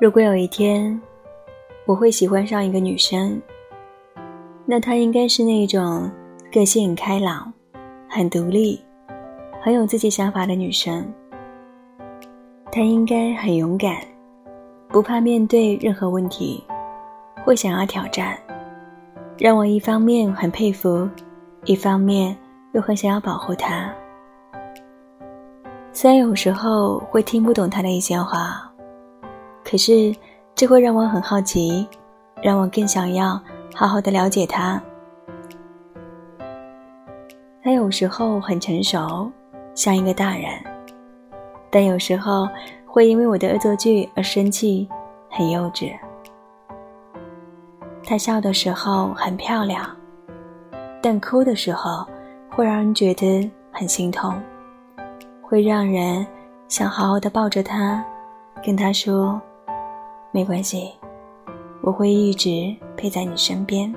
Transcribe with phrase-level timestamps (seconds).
[0.00, 0.98] 如果有一天
[1.84, 3.38] 我会喜欢上一个女生，
[4.64, 6.10] 那她应该是那种
[6.50, 7.52] 个性开朗、
[8.08, 8.80] 很独立、
[9.60, 11.04] 很有自己想法的女生。
[12.72, 13.98] 她应该很勇敢，
[14.88, 16.64] 不怕面对任何问题，
[17.44, 18.38] 会想要挑战，
[19.36, 21.06] 让我一方面很佩服，
[21.66, 22.34] 一方面
[22.72, 23.94] 又很想要保护她。
[25.92, 28.66] 虽然有时候会听不懂她的一些话。
[29.70, 30.12] 可是，
[30.56, 31.86] 这会让我很好奇，
[32.42, 33.40] 让我更想要
[33.72, 34.82] 好好的了解他。
[37.62, 39.30] 他有时候很成熟，
[39.76, 40.50] 像一个大人，
[41.70, 42.48] 但有时候
[42.84, 44.88] 会因为我的恶作剧而生气，
[45.30, 45.96] 很幼稚。
[48.04, 49.88] 他笑的时候很漂亮，
[51.00, 52.04] 但哭的时候
[52.48, 54.34] 会让人觉得很心痛，
[55.40, 56.26] 会让人
[56.66, 58.04] 想好好的抱着他，
[58.64, 59.40] 跟他说。
[60.32, 60.92] 没关系，
[61.82, 63.92] 我会一直陪在你身边。